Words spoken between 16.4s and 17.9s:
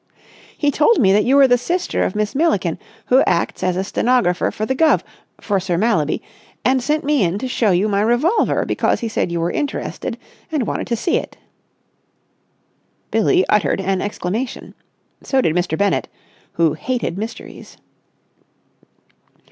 who hated mysteries.